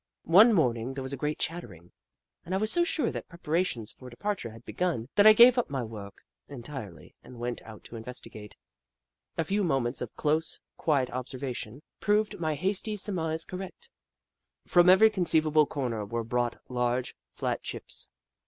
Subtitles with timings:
[0.25, 1.91] One morning there was a great chattering,
[2.43, 5.59] and I was so sure that preparations for de parture had begun that I gave
[5.59, 8.55] up my work entirely and went out to investigate.
[9.37, 13.89] A few moments of close, quiet observation proved my hasty surmise correct.
[14.65, 18.09] From every conceivable corner were brought large, flat chips.